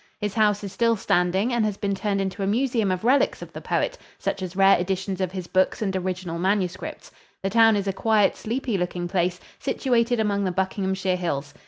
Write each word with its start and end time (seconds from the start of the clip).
His 0.19 0.33
house 0.33 0.63
is 0.63 0.73
still 0.73 0.95
standing 0.95 1.53
and 1.53 1.63
has 1.63 1.77
been 1.77 1.93
turned 1.93 2.19
into 2.19 2.41
a 2.41 2.47
museum 2.47 2.89
of 2.89 3.03
relics 3.03 3.43
of 3.43 3.53
the 3.53 3.61
poet, 3.61 3.99
such 4.17 4.41
as 4.41 4.55
rare 4.55 4.75
editions 4.79 5.21
of 5.21 5.31
his 5.31 5.45
books 5.45 5.79
and 5.79 5.95
original 5.95 6.39
manuscripts. 6.39 7.11
The 7.43 7.51
town 7.51 7.75
is 7.75 7.87
a 7.87 7.93
quiet, 7.93 8.35
sleepy 8.35 8.79
looking 8.79 9.07
place, 9.07 9.39
situated 9.59 10.19
among 10.19 10.43
the 10.43 10.51
Buckinghamshire 10.51 11.17
hills. 11.17 11.53